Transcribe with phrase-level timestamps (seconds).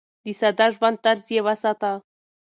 [0.23, 1.91] د ساده ژوند طرز يې وساته.